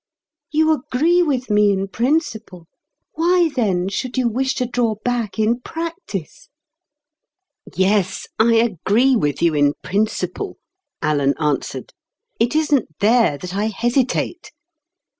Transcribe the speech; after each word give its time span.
You 0.51 0.71
agree 0.73 1.21
with 1.21 1.51
me 1.51 1.71
in 1.71 1.87
principle. 1.87 2.65
Why 3.13 3.51
then, 3.55 3.87
should 3.87 4.17
you 4.17 4.27
wish 4.27 4.55
to 4.55 4.65
draw 4.65 4.95
back 5.05 5.37
in 5.37 5.59
practice?" 5.61 6.49
"Yes, 7.75 8.25
I 8.39 8.55
agree 8.55 9.15
with 9.15 9.43
you 9.43 9.53
in 9.53 9.75
principle," 9.83 10.57
Alan 11.03 11.35
answered. 11.39 11.93
"It 12.39 12.55
isn't 12.55 12.97
there 12.97 13.37
that 13.37 13.53
I 13.55 13.65
hesitate. 13.67 14.51